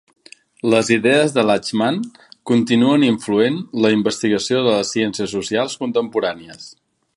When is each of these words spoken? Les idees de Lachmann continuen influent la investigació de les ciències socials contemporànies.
Les 0.73 0.87
idees 0.93 1.35
de 1.35 1.43
Lachmann 1.49 1.99
continuen 2.53 3.05
influent 3.09 3.61
la 3.85 3.93
investigació 3.99 4.65
de 4.69 4.75
les 4.79 4.95
ciències 4.97 5.37
socials 5.39 5.79
contemporànies. 5.85 6.69